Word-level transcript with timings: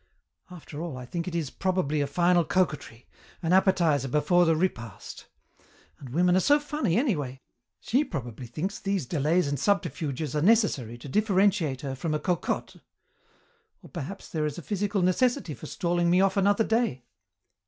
"After 0.49 0.81
all, 0.81 0.97
I 0.97 1.05
think 1.05 1.27
it 1.27 1.35
is 1.35 1.51
probably 1.51 2.01
a 2.01 2.07
final 2.07 2.43
coquetry, 2.43 3.05
an 3.43 3.53
appetizer 3.53 4.07
before 4.07 4.45
the 4.47 4.55
repast. 4.55 5.27
And 5.99 6.09
women 6.09 6.35
are 6.35 6.39
so 6.39 6.59
funny 6.59 6.97
anyway! 6.97 7.43
She 7.79 8.03
probably 8.03 8.47
thinks 8.47 8.79
these 8.79 9.05
delays 9.05 9.47
and 9.47 9.59
subterfuges 9.59 10.35
are 10.35 10.41
necessary 10.41 10.97
to 10.97 11.07
differentiate 11.07 11.81
her 11.81 11.93
from 11.93 12.15
a 12.15 12.19
cocotte. 12.19 12.77
Or 13.83 13.91
perhaps 13.91 14.27
there 14.27 14.47
is 14.47 14.57
a 14.57 14.63
physical 14.63 15.03
necessity 15.03 15.53
for 15.53 15.67
stalling 15.67 16.09
me 16.09 16.19
off 16.19 16.35
another 16.35 16.63
day." 16.63 17.03